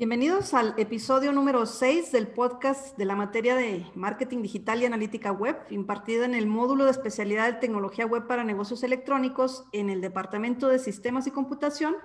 [0.00, 5.30] Bienvenidos al episodio número 6 del podcast de la materia de marketing digital y analítica
[5.30, 10.00] web, impartida en el módulo de especialidad de tecnología web para negocios electrónicos en el
[10.00, 11.96] Departamento de Sistemas y Computación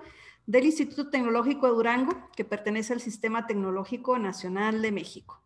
[0.46, 5.40] del Instituto Tecnológico de Durango, que pertenece al Sistema Tecnológico Nacional de México.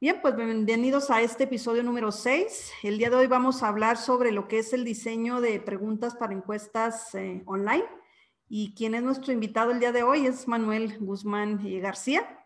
[0.00, 2.72] Bien, pues bienvenidos a este episodio número 6.
[2.82, 6.16] El día de hoy vamos a hablar sobre lo que es el diseño de preguntas
[6.16, 7.84] para encuestas eh, online
[8.48, 12.44] y quien es nuestro invitado el día de hoy es Manuel Guzmán García,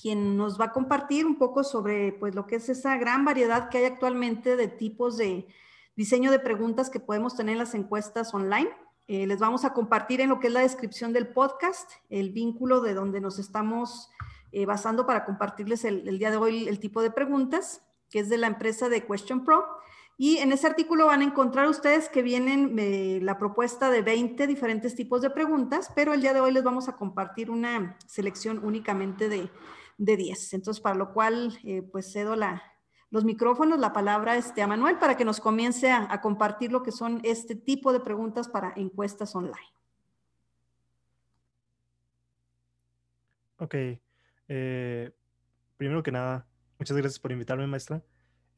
[0.00, 3.68] quien nos va a compartir un poco sobre pues, lo que es esa gran variedad
[3.68, 5.46] que hay actualmente de tipos de
[5.96, 8.70] diseño de preguntas que podemos tener en las encuestas online.
[9.06, 12.80] Eh, les vamos a compartir en lo que es la descripción del podcast el vínculo
[12.80, 14.10] de donde nos estamos
[14.52, 18.28] eh, basando para compartirles el, el, día de hoy el tipo de preguntas, que es
[18.28, 19.64] de la empresa de Question Pro.
[20.16, 24.46] Y en ese artículo van a encontrar ustedes que vienen eh, la propuesta de 20
[24.46, 28.64] diferentes tipos de preguntas, pero el día de hoy les vamos a compartir una selección
[28.64, 29.50] únicamente de,
[29.98, 30.54] de 10.
[30.54, 32.62] Entonces, para lo cual, eh, pues cedo la,
[33.10, 36.92] los micrófonos, la palabra este, a Manuel para que nos comience a, compartir lo que
[36.92, 39.72] son este tipo de preguntas para encuestas online.
[43.58, 43.74] Ok.
[44.48, 45.12] Eh,
[45.76, 46.46] primero que nada,
[46.78, 48.02] muchas gracias por invitarme, maestra.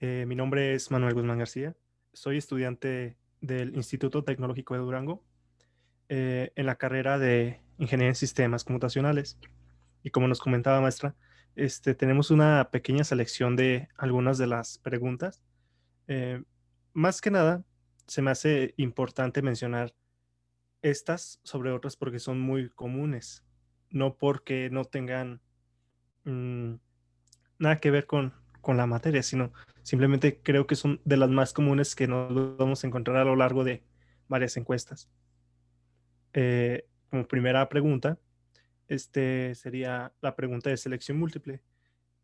[0.00, 1.74] Eh, mi nombre es Manuel Guzmán García.
[2.12, 5.24] Soy estudiante del Instituto Tecnológico de Durango
[6.10, 9.38] eh, en la carrera de Ingeniería en Sistemas Computacionales.
[10.02, 11.14] Y como nos comentaba maestra,
[11.54, 15.42] este, tenemos una pequeña selección de algunas de las preguntas.
[16.08, 16.42] Eh,
[16.92, 17.64] más que nada,
[18.06, 19.94] se me hace importante mencionar
[20.82, 23.44] estas sobre otras porque son muy comunes,
[23.88, 25.40] no porque no tengan
[26.24, 26.74] mm,
[27.58, 28.34] nada que ver con,
[28.66, 29.52] con la materia, sino
[29.84, 33.36] simplemente creo que son de las más comunes que nos vamos a encontrar a lo
[33.36, 33.84] largo de
[34.26, 35.08] varias encuestas.
[36.32, 38.18] Eh, como primera pregunta,
[38.88, 41.62] este sería la pregunta de selección múltiple.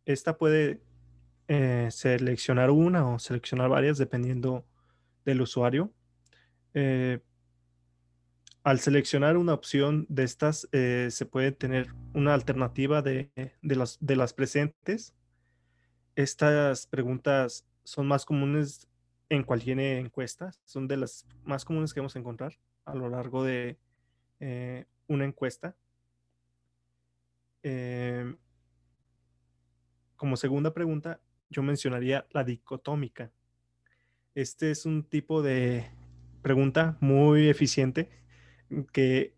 [0.04, 0.80] Esta puede
[1.46, 4.66] eh, seleccionar una o seleccionar varias dependiendo
[5.24, 5.92] del usuario.
[6.74, 7.20] Eh,
[8.64, 13.30] al seleccionar una opción de estas, se puede tener una alternativa de,
[13.62, 15.14] de las presentes
[16.16, 18.88] estas preguntas son más comunes
[19.28, 23.44] en cualquier encuesta, son de las más comunes que vamos a encontrar a lo largo
[23.44, 23.78] de
[24.40, 25.74] eh, una encuesta.
[27.62, 28.36] Em,
[30.16, 33.30] como segunda pregunta, yo mencionaría la dicotómica.
[34.34, 35.90] Este es un tipo de
[36.42, 38.10] pregunta muy eficiente
[38.92, 39.34] que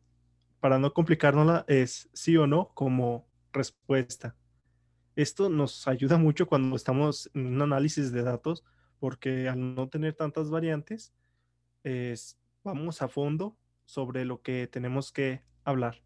[0.60, 4.34] para no complicárnosla es sí o no como respuesta.
[5.16, 8.64] Esto nos ayuda mucho cuando estamos en un análisis de datos
[8.98, 11.12] porque al no tener tantas variantes,
[12.62, 16.02] vamos a fondo sobre lo que tenemos que hablar.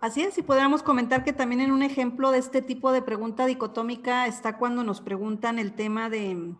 [0.00, 3.46] Así es, y podríamos comentar que también en un ejemplo de este tipo de pregunta
[3.46, 6.54] dicotómica está cuando nos preguntan el tema de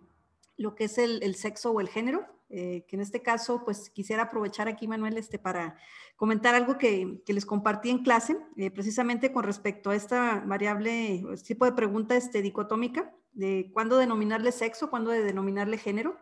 [0.57, 2.27] lo que es el sexo o el género.
[2.53, 5.77] Eh, que en este caso, pues quisiera aprovechar aquí, Manuel, este, para
[6.16, 11.25] comentar algo que, que les compartí en clase, eh, precisamente con respecto a esta variable,
[11.33, 16.19] este tipo de pregunta este, dicotómica, de cuándo denominarle sexo, cuándo de denominarle género.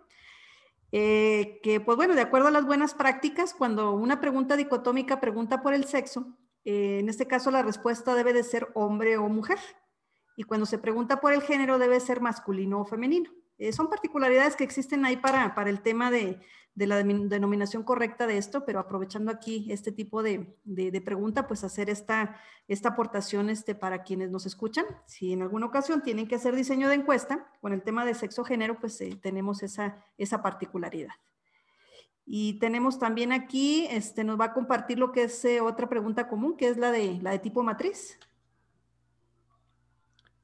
[0.92, 5.62] Eh, que, pues bueno, de acuerdo a las buenas prácticas, cuando una pregunta dicotómica pregunta
[5.62, 9.58] por el sexo, en este caso la respuesta debe de ser hombre o mujer.
[10.36, 13.30] Y cuando se pregunta por el género debe ser masculino o femenino.
[13.58, 16.38] Eh, son particularidades que existen ahí para, para el tema de,
[16.76, 21.64] de, la denominación correcta de esto, pero aprovechando aquí este tipo de, de, pregunta, pues
[21.64, 24.86] hacer esta, esta aportación este, para quienes nos escuchan.
[25.06, 28.78] Si en alguna ocasión tienen que hacer diseño de encuesta con el tema de sexo-género,
[28.78, 31.14] pues eh, tenemos esa, esa particularidad.
[32.24, 36.28] Y tenemos también aquí, este, nos va a compartir lo que es eh, otra pregunta
[36.28, 38.20] común, que es la de, la de tipo matriz.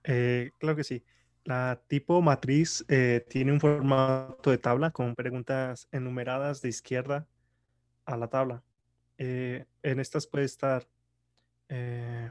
[0.02, 1.04] claro que sí.
[1.44, 7.26] La tipo matriz eh, tiene un formato de tabla con preguntas enumeradas de izquierda
[8.06, 8.62] a la tabla.
[9.18, 10.88] Eh, en estas puede estar
[11.68, 12.30] eh,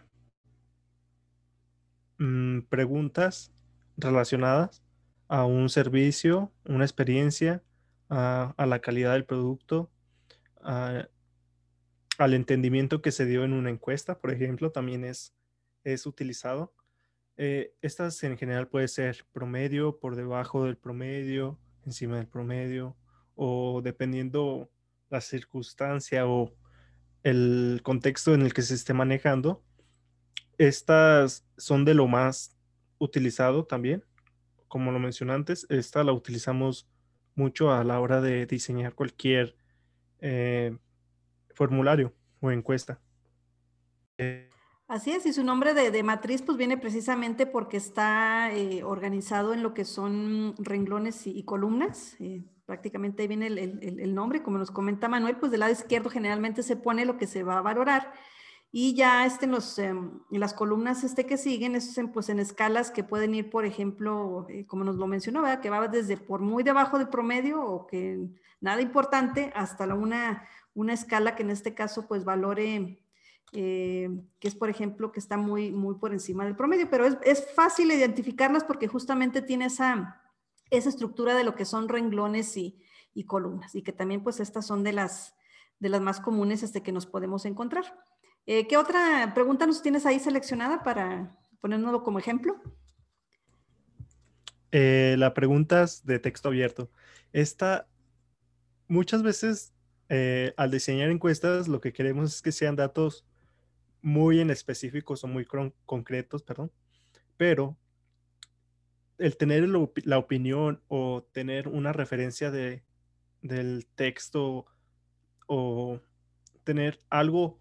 [2.18, 3.52] mm, preguntas
[3.98, 4.84] relacionadas
[5.28, 7.64] a un servicio, una experiencia,
[8.10, 9.92] a, la calidad del producto,
[10.62, 11.10] al
[12.20, 15.34] entendimiento que se dio en una encuesta, por ejemplo, también es,
[15.84, 16.74] es utilizado.
[17.38, 22.96] Eh, estas en general puede ser promedio, por debajo del promedio, encima del promedio,
[23.36, 24.70] o dependiendo
[25.10, 26.54] la circunstancia o
[27.24, 29.64] el contexto en el que se esté manejando.
[30.58, 32.56] Estas son de lo más
[33.00, 34.04] utilizado también.
[34.68, 36.88] Como lo mencioné antes, esta la utilizamos
[37.36, 39.56] mucho a la hora de diseñar cualquier
[40.20, 40.78] eh,
[41.54, 43.00] formulario o encuesta.
[44.88, 49.64] Así es, y su nombre de, matriz pues viene precisamente porque está eh, organizado en
[49.64, 52.16] lo que son renglones y, columnas.
[52.20, 56.64] Eh, prácticamente ahí viene el, nombre, como nos comenta Manuel, pues del lado izquierdo generalmente
[56.64, 58.14] se pone lo que se va a valorar
[58.76, 62.40] y ya este, en, los, em, las columnas este que siguen, es en, pues en
[62.40, 66.42] escalas que pueden ir, por ejemplo, eh, como nos lo mencionó, que va desde por
[66.42, 68.18] muy debajo del promedio o que
[68.62, 73.03] nada importante hasta una, una escala que en este caso pues valore
[73.56, 74.10] eh,
[74.40, 77.46] que es, por ejemplo, que está muy, muy por encima del promedio, pero es, es,
[77.54, 80.22] fácil identificarlas porque justamente tiene esa,
[80.72, 82.82] esa estructura de lo que son renglones y,
[83.14, 85.36] y, columnas, y que también, pues, estas son de las,
[85.80, 87.86] de las más comunes este, que nos podemos encontrar.
[88.48, 92.60] Eh, ¿Qué otra pregunta nos tienes ahí seleccionada para ponernoslo como ejemplo?
[94.72, 96.90] Eh, la pregunta es de texto abierto.
[97.32, 97.88] Esta,
[98.88, 99.70] muchas veces
[100.58, 103.26] al diseñar encuestas, lo que queremos es que sean datos
[104.04, 105.48] muy en específicos o muy
[105.86, 106.72] concretos, perdón,
[107.38, 107.78] pero
[109.18, 112.84] el tener la opinión o tener una referencia de,
[113.42, 114.66] del texto
[115.48, 116.00] o
[116.64, 117.58] tener algo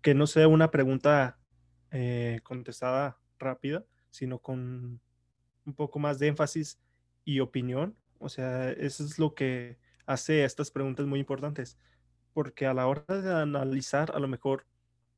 [0.00, 1.38] que no sea una pregunta
[1.90, 5.00] eh, contestada rápida, sino con
[5.66, 6.80] un poco más de énfasis
[7.24, 7.96] y opinión.
[8.18, 11.78] O sea, eso es lo que hace estas preguntas muy importantes,
[12.32, 14.66] porque a la hora de analizar, a lo mejor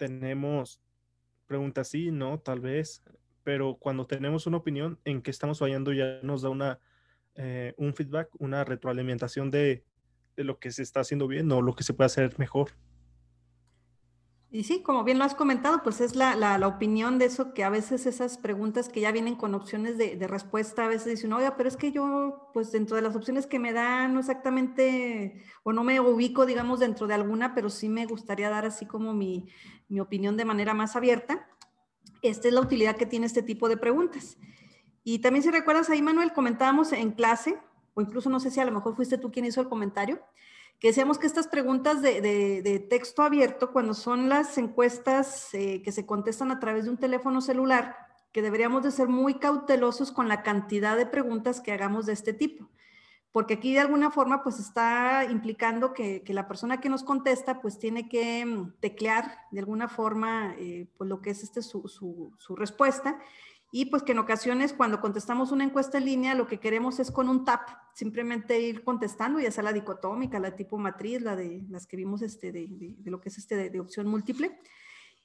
[0.09, 0.81] tenemos
[1.47, 3.03] preguntas sí, no, tal vez,
[3.43, 6.79] pero cuando tenemos una opinión en que estamos fallando ya nos da una,
[7.35, 9.85] eh, un feedback, una retroalimentación de,
[10.37, 12.71] de, lo que se está haciendo bien o lo que se puede hacer mejor.
[14.55, 17.65] Y sí, como bien lo has comentado, pues es la, la, opinión de eso que
[17.65, 21.33] a veces esas preguntas que ya vienen con opciones de, de, respuesta, a veces dicen,
[21.33, 25.43] oiga, pero es que yo, pues dentro de las opciones que me dan, no exactamente,
[25.65, 29.13] o no me ubico, digamos, dentro de alguna, pero sí me gustaría dar así como
[29.13, 29.49] mi,
[29.89, 31.49] mi opinión de manera más abierta.
[32.23, 34.39] Esta es la utilidad que tiene este tipo de preguntas.
[35.03, 37.59] Y también si recuerdas ahí, Manuel, comentábamos en clase,
[37.95, 40.21] o incluso no sé si a lo mejor fuiste tú quien hizo el comentario,
[40.85, 46.05] que decíamos que estas preguntas de, texto abierto, cuando son las encuestas eh, que se
[46.05, 47.97] contestan a través de un teléfono celular,
[48.33, 52.35] que deberíamos de ser muy cautelosos con la cantidad de preguntas que hagamos de este
[52.35, 52.69] tipo.
[53.33, 57.79] Porque aquí de alguna forma pues está implicando que, la persona que nos contesta pues
[57.79, 61.89] tiene que mm, teclear de alguna forma eh, pues lo que es este su,
[62.37, 63.19] su respuesta
[63.77, 67.11] y pues que en ocasiones cuando contestamos una encuesta en línea, lo que queremos es
[67.11, 71.65] con un tap, simplemente ir contestando, ya sea la dicotómica, la tipo matriz, la de
[71.69, 74.57] las que vimos este, de, de, lo que es este de, opción múltiple.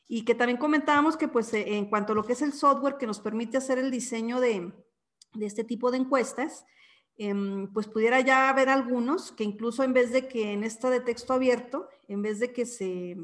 [0.07, 2.98] Y que también comentábamos que pues eh, en cuanto a lo que es el software
[2.98, 4.74] que nos permite hacer el diseño de,
[5.40, 6.66] este tipo de encuestas,
[7.18, 11.01] em, pues pudiera ya haber algunos que incluso en vez de que en esta de
[11.01, 13.16] texto abierto, en vez de que se,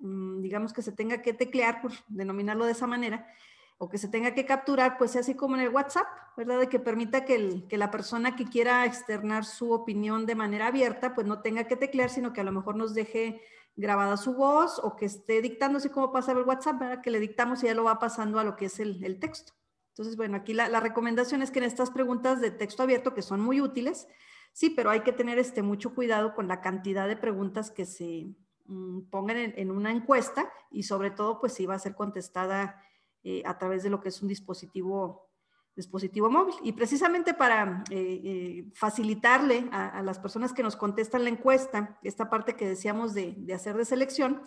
[0.00, 3.28] mm, digamos que se tenga que teclear, por denominarlo de esa manera,
[3.78, 6.06] o que se tenga que capturar, pues sea así como en el WhatsApp,
[6.36, 6.60] ¿verdad?
[6.60, 10.68] De que permita que, el, que la persona que quiera externar su opinión de manera
[10.68, 13.42] abierta, pues no tenga que teclear, sino que a lo mejor nos deje
[13.76, 17.02] grabada su voz o que esté dictando así como pasa el WhatsApp, ¿verdad?
[17.02, 19.52] Que le dictamos y ya lo va pasando a lo que es el, el texto.
[19.90, 23.22] Entonces, bueno, aquí la, la, recomendación es que en estas preguntas de texto abierto, que
[23.22, 24.08] son muy útiles,
[24.52, 28.34] sí, pero hay que tener este, mucho cuidado con la cantidad de preguntas que se
[28.66, 32.82] mm, pongan en, en, una encuesta y sobre todo, pues si va a ser contestada
[33.28, 35.28] eh, a través de lo que es un dispositivo,
[35.74, 36.54] dispositivo móvil.
[36.62, 42.30] Y precisamente para eh, eh, facilitarle a, las personas que nos contestan la encuesta, esta
[42.30, 44.42] parte que decíamos de, de hacer de selección,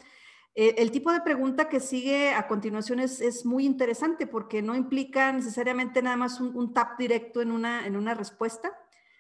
[0.56, 5.32] el tipo de pregunta que sigue a continuación es, es, muy interesante porque no implica
[5.34, 8.72] necesariamente nada más un, tap directo en una, en una respuesta,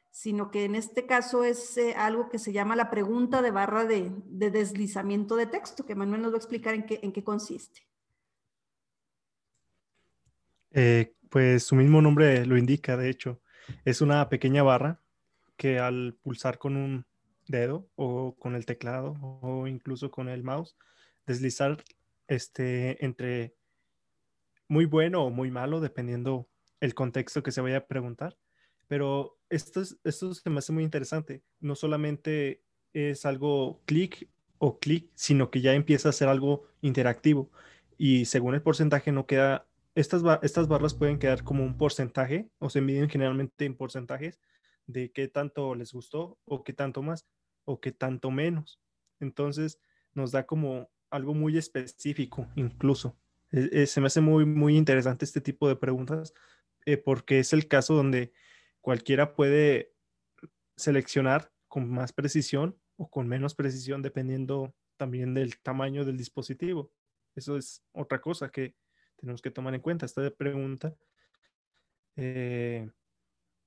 [0.09, 4.11] sino que en este caso es algo que se llama la pregunta de barra de,
[4.25, 7.88] de, deslizamiento de texto, que Manuel nos va a explicar en qué, en qué consiste.
[10.71, 13.41] Eh, pues su mismo nombre lo indica, de hecho.
[13.85, 15.01] Es una pequeña barra
[15.57, 17.05] que al pulsar con un
[17.47, 20.77] dedo o con el teclado o incluso con el mouse,
[21.25, 21.83] deslizar
[22.27, 23.55] este, entre
[24.67, 26.47] muy bueno o muy malo, dependiendo
[26.79, 28.37] el contexto que se vaya a preguntar.
[28.87, 31.43] Pero esto, esto se me hace muy interesante.
[31.59, 37.51] No solamente es algo clic o clic, sino que ya empieza a ser algo interactivo.
[37.97, 42.69] Y según el porcentaje no queda estas, estas barras pueden quedar como un porcentaje o
[42.69, 44.39] se miden generalmente en porcentajes
[44.87, 47.25] de qué tanto les gustó o qué tanto más
[47.65, 48.79] o qué tanto menos.
[49.19, 49.79] Entonces
[50.13, 53.17] nos da como algo muy específico incluso.
[53.51, 56.33] E, e, se me hace muy, muy interesante este tipo de preguntas
[56.85, 58.31] eh, porque es el caso donde
[58.81, 59.93] cualquiera puede
[60.75, 66.91] seleccionar con más precisión o con menos precisión dependiendo también del tamaño del dispositivo.
[67.35, 68.75] Eso es otra cosa que
[69.19, 70.05] tenemos que tomar en cuenta.
[70.05, 70.95] Esta pregunta
[72.15, 72.89] eh,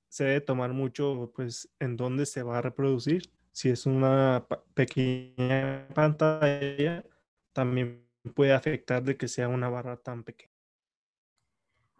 [0.09, 3.31] se debe tomar mucho, pues, en dónde se va a reproducir.
[3.51, 7.03] Si es una pequeña pantalla,
[7.51, 10.51] también puede afectar de que sea una barra tan pequeña.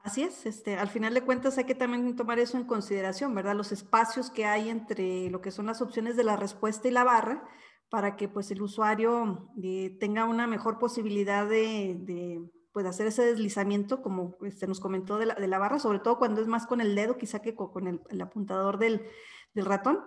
[0.03, 3.55] Así es, este, al final de cuentas hay que también tomar eso en consideración, ¿verdad?
[3.55, 7.05] Los espacios que hay entre lo que son las opciones de la respuesta y la
[7.05, 7.47] barra
[7.89, 12.41] para que pues el usuario eh, tenga una mejor posibilidad de,
[12.73, 16.47] pues, hacer ese deslizamiento, como este, nos comentó de la, barra, sobre todo cuando es
[16.47, 19.05] más con el dedo, quizá que con, el, apuntador del,
[19.53, 19.99] del ratón.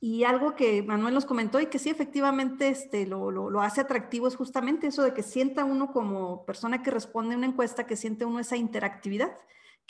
[0.00, 4.26] Y algo que Manuel nos comentó y que sí efectivamente este, lo, lo, hace atractivo
[4.26, 7.94] es justamente eso de que sienta uno como persona que responde a una encuesta, que
[7.94, 9.36] siente uno esa interactividad,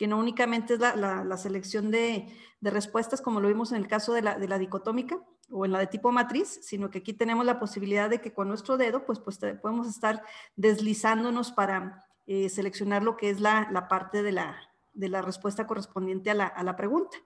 [0.02, 2.26] que no únicamente es la, selección de,
[2.60, 6.10] respuestas como lo vimos en el caso de la, dicotómica o en la de tipo
[6.10, 9.86] matriz, sino que aquí tenemos la posibilidad de que con nuestro dedo pues, pues podemos
[9.86, 10.20] estar
[10.56, 16.74] deslizándonos para eh, seleccionar lo que es la, parte de la, respuesta correspondiente a la,
[16.74, 17.16] pregunta.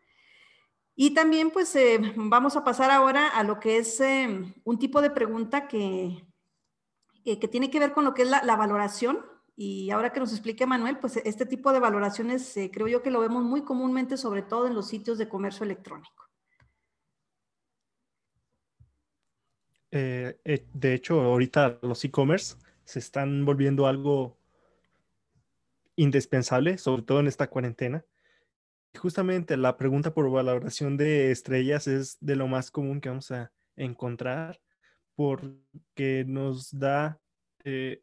[0.95, 5.01] Y también pues eh, vamos a pasar ahora a lo que es eh, un tipo
[5.01, 6.27] de pregunta que,
[7.25, 9.25] que tiene que ver con lo que es la, valoración.
[9.57, 13.11] Y ahora que nos explique Manuel, pues este tipo de valoraciones eh, creo yo que
[13.11, 16.25] lo vemos muy comúnmente, sobre todo en los sitios de comercio electrónico.
[19.91, 24.37] de hecho, ahorita los e-commerce se están volviendo algo
[25.95, 28.05] indispensable, sobre todo en esta cuarentena
[28.97, 33.53] Justamente la pregunta por valoración de estrellas es de lo más común que vamos a
[33.77, 34.61] encontrar
[35.15, 37.21] porque nos da
[37.65, 38.03] eh,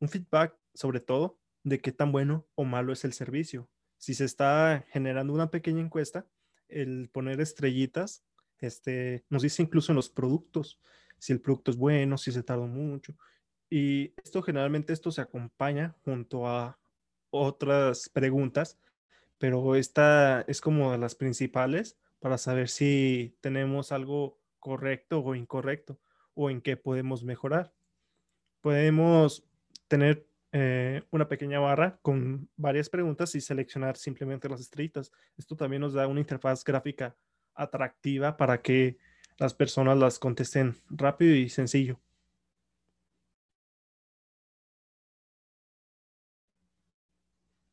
[0.00, 3.68] un feedback sobre todo de qué tan bueno o malo es el servicio.
[3.98, 6.26] Si se está generando una pequeña encuesta,
[6.68, 8.24] el poner estrellitas
[8.58, 10.80] este, nos dice incluso en los productos
[11.18, 13.14] si el producto es bueno, si se tardó mucho.
[13.70, 16.78] Y esto generalmente esto se acompaña junto a
[17.30, 18.78] otras preguntas
[19.44, 26.00] pero esta es como de las principales para saber si tenemos algo correcto o incorrecto
[26.32, 27.74] o en qué podemos mejorar.
[28.62, 29.44] Podemos
[29.88, 35.12] tener eh, una pequeña barra con varias preguntas y seleccionar simplemente las estrellitas.
[35.36, 37.16] Esto también nos da una interfaz gráfica
[37.54, 38.98] atractiva para que
[39.38, 42.00] las personas las contesten rápido y sencillo.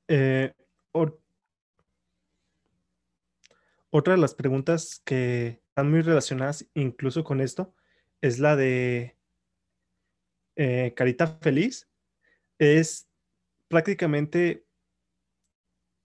[0.07, 0.53] Eh,
[3.93, 7.75] Otra de las preguntas que están muy relacionadas incluso con esto
[8.21, 9.17] es la de
[10.55, 11.90] eh, Carita Feliz.
[12.61, 13.07] Es
[13.69, 14.67] prácticamente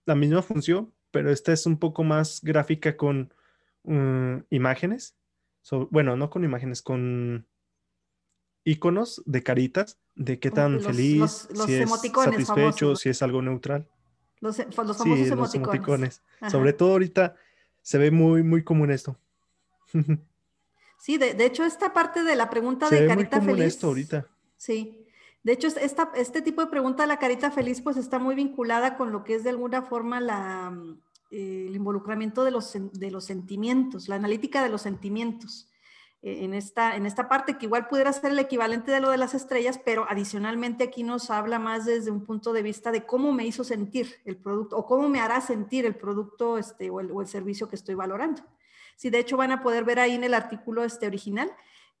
[0.07, 3.31] la misma función, pero esta es un poco más gráfica con
[3.83, 5.15] mm, imágenes.
[5.91, 7.45] bueno, no con imágenes, con
[8.63, 13.87] iconos de caritas, de qué tan feliz, si es satisfecho, si es algo neutral.
[14.39, 16.23] Los, famosos emoticones.
[16.49, 17.35] Sobre todo ahorita
[17.83, 19.19] se ve muy, muy común esto.
[20.99, 23.75] Sí, de, hecho, esta parte de la pregunta de carita muy común feliz.
[23.75, 24.27] esto ahorita.
[24.57, 25.06] Sí.
[25.47, 29.13] De hecho, este tipo de pregunta de la carita feliz, pues está muy vinculada con
[29.13, 30.77] lo que es de alguna forma la,
[31.31, 32.65] eh, el involucramiento de los,
[33.23, 35.69] sentimientos, la analítica de los sentimientos.
[36.21, 39.15] Eh, en esta, en esta parte, que igual pudiera ser el equivalente de lo de
[39.15, 43.31] las estrellas, pero adicionalmente aquí nos habla más desde un punto de vista de cómo
[43.31, 47.27] me hizo sentir el producto o cómo me hará sentir el producto este, o, el,
[47.29, 48.41] servicio que estoy valorando.
[48.97, 51.49] Sí, de hecho van a poder ver ahí en el artículo este original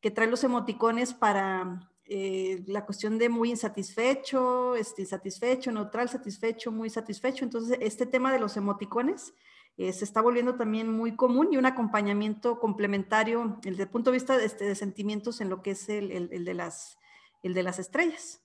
[0.01, 6.71] que trae los emoticones para eh, la cuestión de muy insatisfecho, este, insatisfecho, neutral, satisfecho,
[6.71, 7.43] muy satisfecho.
[7.43, 9.33] Entonces, este tema de los emoticones
[9.77, 14.15] eh, se está volviendo también muy común y un acompañamiento complementario desde el punto de
[14.15, 16.97] vista de, este, de sentimientos en lo que es el, el, de, las,
[17.43, 18.41] el de las estrellas.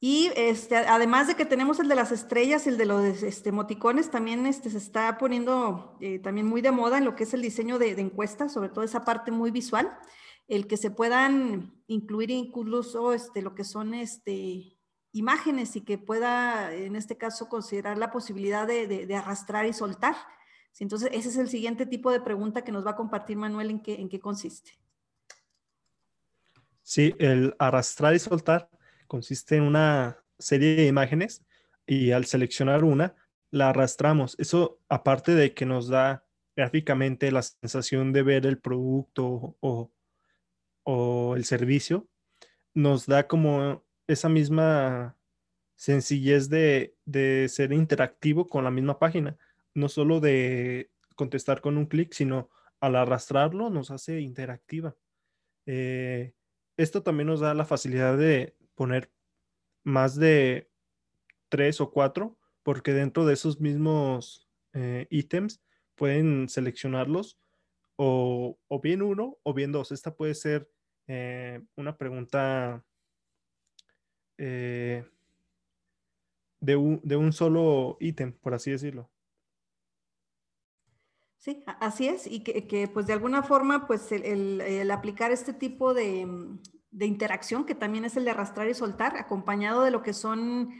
[0.00, 4.10] Y este, además de que tenemos el de las estrellas, el de los este, emoticones,
[4.10, 7.40] también este, se está poniendo eh, también muy de moda en lo que es el
[7.40, 9.96] diseño de, de, encuestas, sobre todo esa parte muy visual,
[10.48, 14.78] el que se puedan incluir incluso este, lo que son este,
[15.12, 20.16] imágenes y que pueda, en este caso, considerar la posibilidad de, arrastrar y soltar.
[20.78, 23.82] Entonces, ese es el siguiente tipo de pregunta que nos va a compartir Manuel en
[23.82, 24.72] qué, en qué consiste.
[26.82, 28.68] Sí, el arrastrar y soltar
[29.06, 31.44] consiste en una serie de imágenes
[31.86, 33.14] y al seleccionar una,
[33.50, 34.34] la arrastramos.
[34.38, 36.24] Eso, aparte de que nos da
[36.56, 39.92] gráficamente la sensación de ver el producto o,
[40.84, 42.08] o el servicio,
[42.74, 45.16] nos da como esa misma
[45.76, 46.94] sencillez de,
[47.48, 49.36] ser interactivo con la misma página,
[49.74, 54.96] no solo de contestar con un clic, sino al arrastrarlo nos hace interactiva.
[55.66, 56.34] Eh,
[56.76, 59.10] esto también nos da la facilidad de poner
[59.84, 60.70] más de
[61.48, 65.60] tres o cuatro, porque dentro de esos mismos eh, ítems
[65.94, 67.38] pueden seleccionarlos
[67.96, 69.92] o, bien uno o bien dos.
[69.92, 70.70] Esta puede ser
[71.06, 72.84] eh, una pregunta
[74.38, 75.04] eh,
[76.60, 79.10] de, un, solo ítem, por así decirlo.
[81.38, 86.28] Sí, así es, y que, pues de alguna forma pues el, aplicar este tipo de,
[86.92, 90.70] de, interacción, que también es el de arrastrar y soltar, acompañado de lo que son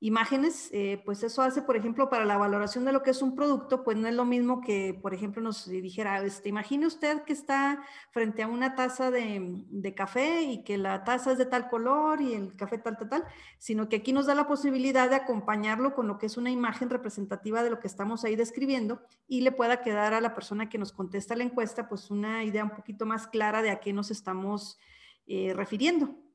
[0.00, 3.34] imágenes, eh, pues eso hace, por ejemplo, para la valoración de lo que es un
[3.34, 7.32] producto, pues no es lo mismo que, por ejemplo, nos dijera, este, imagine usted que
[7.32, 9.64] está frente a una taza de,
[9.96, 13.24] café y que la taza es de tal color y el café tal, tal, tal,
[13.58, 16.90] sino que aquí nos da la posibilidad de acompañarlo con lo que es una imagen
[16.90, 20.78] representativa de lo que estamos ahí describiendo y le pueda quedar a la persona que
[20.78, 24.12] nos contesta la encuesta, pues una idea un poquito más clara de a qué nos
[24.12, 24.78] estamos
[25.26, 26.27] eh, refiriendo.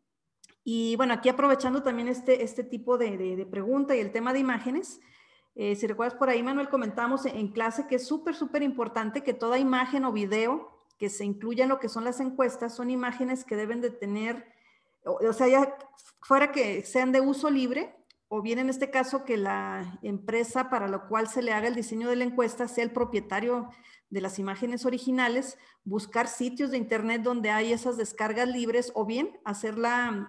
[0.64, 5.02] Y bueno, aquí aprovechando también este, este tipo de, pregunta y el tema de imágenes,
[5.56, 9.34] eh, si recuerdas por ahí, Manuel, comentamos en clase que es súper, súper importante que
[9.34, 13.44] toda imagen o video que se incluya en lo que son las encuestas son imágenes
[13.44, 14.48] que deben de tener,
[15.04, 15.78] o, sea, ya
[16.22, 17.94] fuera que sean de uso libre,
[18.36, 21.76] o bien en este caso que la empresa para la cual se le haga el
[21.76, 23.70] diseño de la encuesta sea el propietario
[24.10, 29.40] de las imágenes originales, buscar sitios de internet donde hay esas descargas libres o bien
[29.46, 29.76] hacer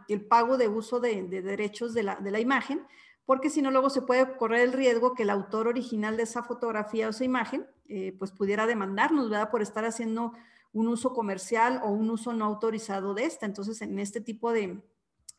[0.08, 2.86] el pago de uso de, derechos de la, imagen,
[3.24, 6.42] porque si no luego se puede correr el riesgo que el autor original de esa
[6.42, 9.50] fotografía o esa imagen eh, pues pudiera demandarnos, ¿verdad?
[9.50, 10.34] Por estar haciendo
[10.74, 13.46] un uso comercial o un uso no autorizado de esta.
[13.46, 14.82] Entonces, en este tipo de,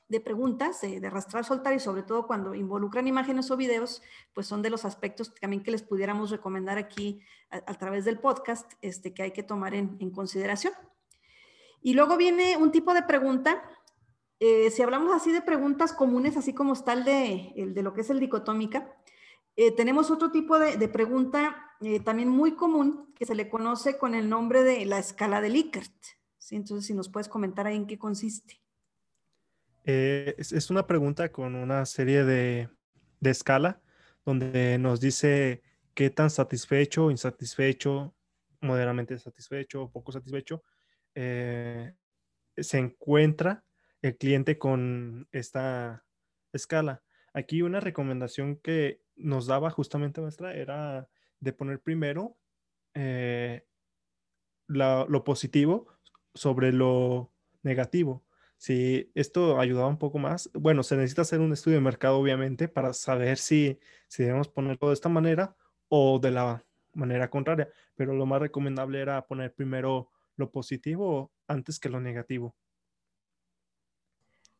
[0.08, 4.62] de preguntas, de arrastrar, soltar y sobre todo cuando involucran imágenes o videos, pues son
[4.62, 9.24] de los aspectos también que les pudiéramos recomendar aquí a, través del podcast este, que
[9.24, 10.74] hay que tomar en, consideración.
[11.82, 13.64] Y luego viene un tipo de pregunta,
[14.40, 17.94] eh, si hablamos así de preguntas comunes, así como está el de, el de lo
[17.94, 18.96] que es el dicotómica,
[19.56, 24.14] eh, tenemos otro tipo de, pregunta eh, también muy común que se le conoce con
[24.14, 25.94] el nombre de la escala de Likert.
[26.38, 26.56] ¿sí?
[26.56, 28.65] Entonces, si nos puedes comentar ahí en qué consiste.
[29.88, 32.70] Eh, es, una pregunta con una serie de,
[33.22, 33.82] escala
[34.26, 35.62] donde nos dice
[35.94, 38.16] qué tan satisfecho, insatisfecho,
[38.62, 40.64] moderadamente satisfecho poco satisfecho
[41.14, 41.94] eh,
[42.58, 43.64] se encuentra
[44.02, 46.04] el cliente con esta
[46.52, 47.04] escala.
[47.34, 51.08] Aquí una recomendación que nos daba justamente nuestra era
[51.40, 52.38] de poner primero
[52.96, 53.68] eh,
[54.68, 55.88] lo positivo
[56.34, 58.25] sobre lo negativo.
[58.66, 62.68] Si esto ayudaba un poco más, bueno, se necesita hacer un estudio de mercado, obviamente,
[62.68, 65.56] para saber si, si debemos ponerlo de esta manera
[65.88, 71.80] o de la manera contraria, pero lo más recomendable era poner primero lo positivo antes
[71.80, 72.56] que lo negativo.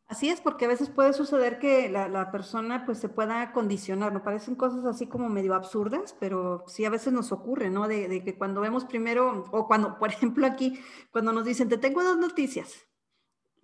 [0.06, 4.22] Así es, porque a veces puede suceder que la, persona pues se pueda condicionar, ¿no?
[4.22, 7.88] Parecen cosas así como medio absurdas, pero sí a veces nos ocurre, ¿no?
[7.88, 10.78] De, de que cuando vemos primero, o cuando, por ejemplo, aquí,
[11.10, 12.86] cuando nos dicen, te tengo dos noticias,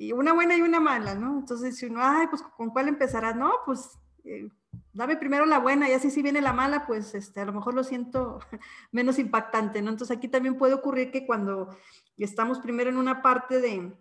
[0.03, 1.39] y una buena y una mala, ¿no?
[1.39, 3.37] Entonces, si uno, ay, pues ¿con cuál empezarás?
[3.37, 4.49] No, pues eh,
[4.93, 7.75] dame primero la buena y así si viene la mala, pues este, a lo mejor
[7.75, 8.41] lo siento
[8.91, 9.91] menos impactante, ¿no?
[9.91, 11.77] Entonces aquí también puede ocurrir que cuando
[12.19, 13.93] estamos primero en una parte de,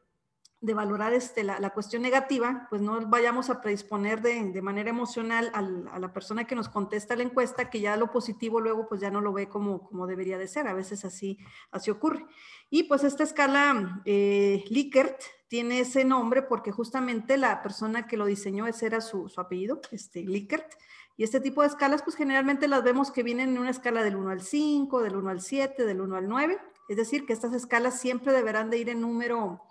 [0.62, 4.92] de valorar este, la, la, cuestión negativa, pues no vayamos a predisponer de, de manera
[4.92, 8.88] emocional al, a la persona que nos contesta la encuesta, que ya lo positivo luego
[8.88, 10.68] pues ya no lo ve como, como debería de ser.
[10.68, 11.40] A veces así,
[11.72, 12.28] así ocurre.
[12.70, 18.26] Y pues esta escala eh, Likert tiene ese nombre porque justamente la persona que lo
[18.26, 20.72] diseñó, ese era su, su apellido, este, Likert.
[21.18, 24.16] Y este tipo de escalas pues generalmente las vemos que vienen en una escala del
[24.16, 26.60] 1 al 5, del 1 al 7, del 1 al 9.
[26.88, 29.62] Es decir, que estas escalas siempre deberán de ir en número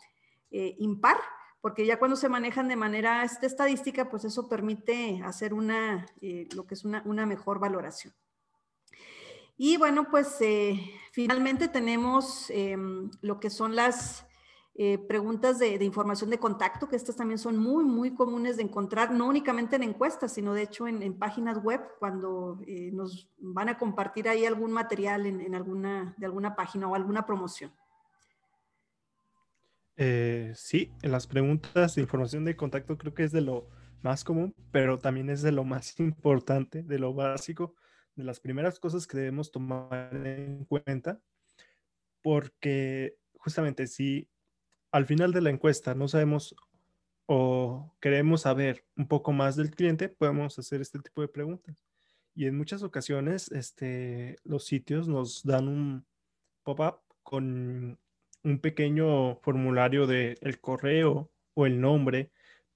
[0.52, 1.16] eh, impar,
[1.60, 6.66] porque ya cuando se manejan de manera estadística, pues eso permite hacer una, eh, lo
[6.66, 8.12] que es una, mejor valoración.
[9.56, 10.80] Y bueno, pues eh,
[11.12, 14.26] finalmente tenemos em, lo que son las
[15.08, 19.26] preguntas de, información de contacto, que estas también son muy, muy comunes de encontrar, no
[19.26, 22.58] únicamente en encuestas, sino de hecho en, páginas web, cuando
[22.92, 27.70] nos van a compartir ahí algún material en, alguna, de alguna página o alguna promoción.
[30.02, 33.68] Eh, sí, las preguntas de información de contacto creo que es de lo
[34.00, 37.74] más común, pero también es de lo más importante, de lo básico,
[38.16, 41.20] de las primeras cosas que debemos tomar en cuenta,
[42.22, 44.26] porque justamente si
[44.90, 46.56] al final de la encuesta no sabemos
[47.26, 51.84] o queremos saber un poco más del cliente, podemos hacer este tipo de preguntas.
[52.34, 56.06] Y en muchas ocasiones este, los sitios nos dan un
[56.62, 57.98] pop-up con
[58.42, 62.30] un pequeño formulario del el correo o el nombre.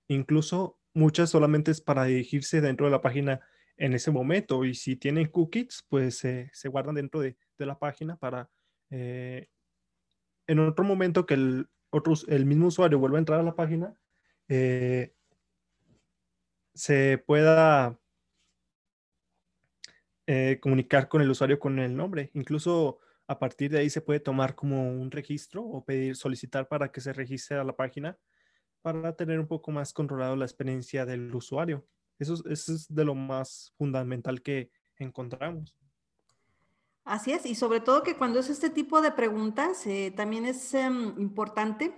[0.09, 3.41] Incluso muchas solamente es para dirigirse dentro de la página
[3.77, 4.65] en ese momento.
[4.65, 8.51] Y si tienen cookies, pues se guardan dentro de, la página para
[8.91, 9.49] eh,
[10.47, 11.69] en otro momento que el,
[12.29, 13.95] el mismo usuario vuelva a entrar a la página,
[14.49, 15.15] eh,
[16.75, 17.99] se pueda
[20.27, 22.31] eh, comunicar con el usuario con el nombre.
[22.35, 26.91] Incluso a partir de ahí se puede tomar como un registro o pedir, solicitar para
[26.91, 28.19] que se registre a la página
[28.83, 31.87] para tener un poco más controlado la experiencia del usuario.
[32.19, 35.75] Eso, es de lo más fundamental que encontramos.
[37.05, 40.73] Así es, y sobre todo que cuando es este tipo de preguntas, eh, también es
[40.73, 41.95] em, importante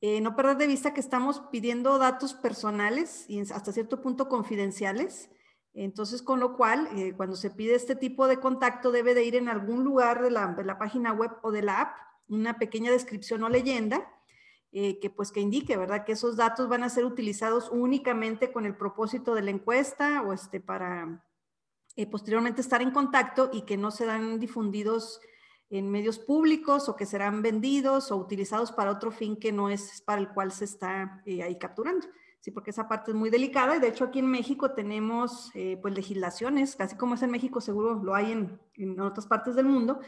[0.00, 5.30] eh, no perder de vista que estamos pidiendo datos personales y hasta cierto punto confidenciales.
[5.76, 9.36] Entonces, con lo cual, eh, cuando se pide este tipo de contacto, debe de ir
[9.36, 11.96] en algún lugar de la, página web o de la app
[12.28, 14.12] una pequeña descripción o leyenda
[14.72, 16.04] que pues que indique, ¿verdad?
[16.04, 20.34] Que esos datos van a ser utilizados únicamente con el propósito de la encuesta o
[20.34, 21.26] este para
[21.96, 25.18] eh, posteriormente estar en contacto y que no serán difundidos
[25.70, 30.02] en medios públicos o que serán vendidos o utilizados para otro fin que no es
[30.02, 32.06] para el cual se está eh, ahí capturando.
[32.46, 35.80] Sí, porque esa parte es muy delicada y de hecho aquí en México tenemos eh,
[35.82, 39.66] pues legislaciones, casi como es en México, seguro lo hay en, en, otras partes del
[39.66, 39.98] mundo,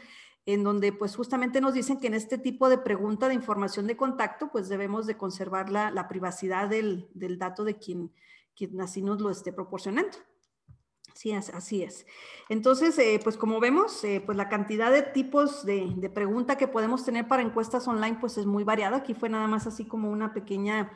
[0.45, 3.97] en donde pues justamente nos dicen que en este tipo de pregunta de información de
[3.97, 8.13] contacto pues debemos de conservar la, la privacidad del, del, dato de quien,
[8.55, 10.17] quien así nos lo esté proporcionando.
[11.13, 12.05] Sí, así es.
[12.47, 16.69] Entonces, eh, pues como vemos, eh, pues la cantidad de tipos de, de, pregunta que
[16.69, 18.95] podemos tener para encuestas online, pues es muy variada.
[18.95, 20.89] Aquí fue nada más así como una pequeña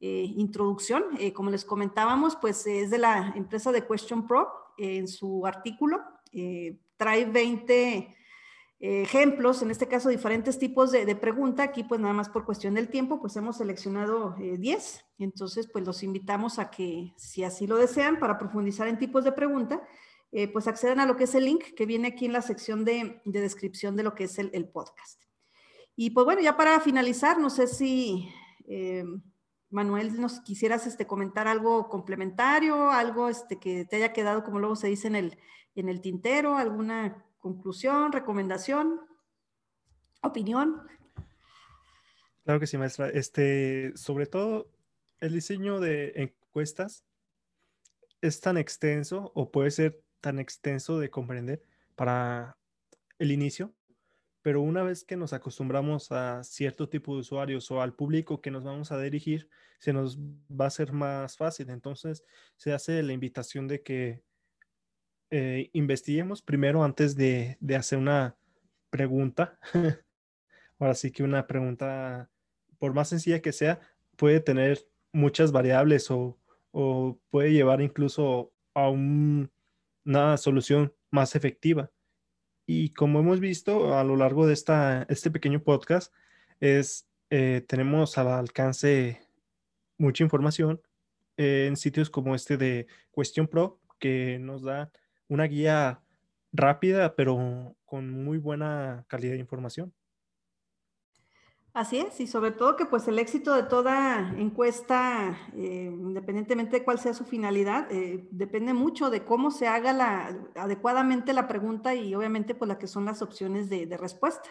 [0.00, 1.04] eh, introducción.
[1.34, 4.48] como les comentábamos, pues es de la empresa de Question Pro.
[4.76, 6.00] en su artículo
[6.96, 8.16] trae 20
[8.80, 11.62] ejemplos, en este caso diferentes tipos de, de, pregunta.
[11.62, 14.96] Aquí pues nada más por cuestión del tiempo, pues hemos seleccionado 10.
[14.96, 19.24] Eh, Entonces pues los invitamos a que si así lo desean para profundizar en tipos
[19.24, 19.82] de pregunta,
[20.32, 22.84] eh, pues accedan a lo que es el link que viene aquí en la sección
[22.84, 25.22] de, de descripción de lo que es el, podcast.
[25.96, 28.28] Y pues bueno, ya para finalizar, no sé si
[28.66, 29.04] eh,
[29.74, 34.76] Manuel nos quisieras este, comentar algo complementario, algo este, que te haya quedado, como luego
[34.76, 35.38] se dice en el,
[35.74, 39.00] en el tintero, alguna conclusión, recomendación,
[40.22, 40.86] opinión.
[42.44, 43.08] Claro que sí, maestra.
[43.08, 44.70] Este, sobre todo,
[45.18, 47.04] el diseño de encuestas
[48.20, 51.64] es tan extenso o puede ser tan extenso de comprender
[51.96, 52.56] para
[53.18, 53.74] el inicio,
[54.44, 58.50] pero una vez que nos acostumbramos a cierto tipo de usuarios o al público que
[58.50, 61.70] nos vamos a dirigir, se nos va a ser más fácil.
[61.70, 62.22] Entonces,
[62.54, 64.22] se hace la invitación de que
[65.30, 68.36] eh, investiguemos primero antes de, hacer una
[68.90, 69.58] pregunta.
[70.78, 72.28] Ahora sí que una pregunta,
[72.78, 73.80] por más sencilla que sea,
[74.14, 74.78] puede tener
[75.10, 76.38] muchas variables o,
[77.30, 81.90] puede llevar incluso a una solución más efectiva.
[82.66, 86.12] Y como hemos visto a lo largo de esta, este pequeño podcast,
[86.60, 89.20] es, eh, tenemos al alcance
[89.98, 90.80] mucha información
[91.36, 94.90] en sitios como este de Question Pro, que nos da
[95.28, 96.00] una guía
[96.52, 99.92] rápida, pero con muy buena calidad de información.
[101.74, 106.84] Así es, y sobre todo que pues el éxito de toda encuesta, eh, independientemente de
[106.84, 111.92] cuál sea su finalidad, eh, depende mucho de cómo se haga la, adecuadamente la pregunta
[111.96, 114.50] y obviamente pues la que son las opciones de, de, respuesta.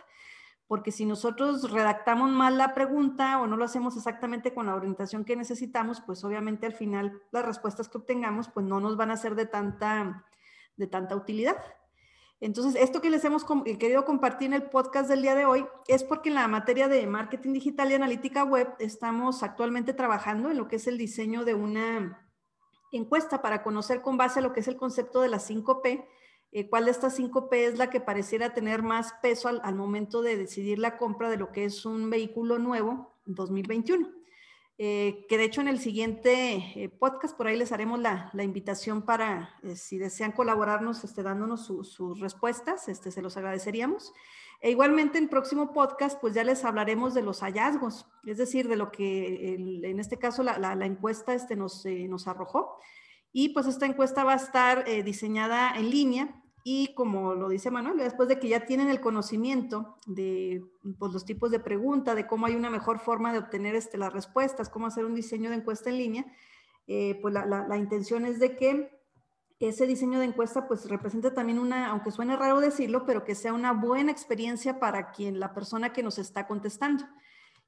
[0.68, 5.24] Porque si nosotros redactamos mal la pregunta o no lo hacemos exactamente con la orientación
[5.24, 9.18] que necesitamos, pues obviamente al final las respuestas que obtengamos pues no nos van a
[9.18, 10.26] ser de tanta
[10.76, 11.56] de tanta utilidad.
[12.44, 13.46] Entonces, esto que les hemos
[13.80, 17.08] querido compartir en el podcast del día de hoy es porque en la materia de
[17.08, 21.54] marketing digital y analítica web estamos actualmente trabajando en lo que es el diseño de
[21.54, 22.28] una
[22.92, 26.06] encuesta para conocer con base a lo que es el concepto de las 5P,
[26.52, 30.22] eh, cuál de estas 5P es la que pareciera tener más peso al, al momento
[30.22, 34.23] de decidir la compra de lo que es un vehículo nuevo 2021.
[34.86, 39.04] Eh, que de hecho en el siguiente eh, podcast por ahí les haremos la, invitación
[39.04, 44.12] para, eh, si desean colaborarnos, este, dándonos sus respuestas, este, se los agradeceríamos.
[44.60, 48.76] E igualmente en próximo podcast, pues ya les hablaremos de los hallazgos, es decir, de
[48.76, 52.78] lo que en este caso la, la, encuesta este, nos, nos arrojó.
[53.32, 57.98] Y pues esta encuesta va a estar diseñada en línea y como lo dice Manuel,
[57.98, 60.64] después de que ya tienen el conocimiento de
[60.98, 64.14] pues, los tipos de pregunta, de cómo hay una mejor forma de obtener este, las
[64.14, 66.26] respuestas, cómo hacer un diseño de encuesta en línea,
[66.88, 69.04] eh, pues la, intención es de que
[69.60, 73.54] ese diseño de encuesta pues represente también una, aunque suene raro decirlo, pero que sea
[73.54, 77.06] una buena experiencia para quien, la persona que nos está contestando.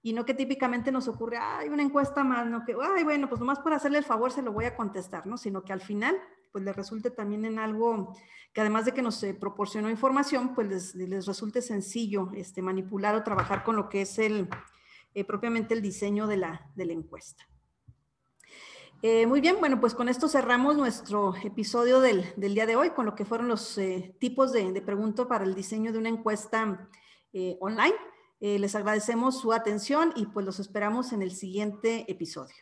[0.01, 3.39] y no que típicamente nos ocurre, hay una encuesta más, no que, ay, bueno, pues
[3.39, 5.37] nomás por hacerle el favor se lo voy a contestar, ¿no?
[5.37, 6.15] Sino que al final,
[6.55, 8.15] pues le resulte también en algo
[8.53, 13.23] que además de que nos eh, proporcionó información, pues les, resulte sencillo este, manipular o
[13.23, 14.47] trabajar con lo que es el,
[15.13, 17.45] eh, propiamente el diseño de la, de la encuesta.
[19.01, 23.05] Eh, muy bien, bueno, pues con esto cerramos nuestro episodio del, día de hoy, con
[23.05, 23.77] lo que fueron los
[24.17, 26.89] tipos de, de preguntas para el diseño de una encuesta
[27.59, 27.95] online.
[28.39, 32.55] les agradecemos su atención y pues los esperamos en el siguiente episodio.